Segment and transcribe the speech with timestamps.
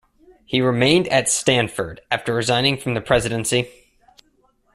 [0.45, 3.69] He remained at Stanford after resigning from the presidency.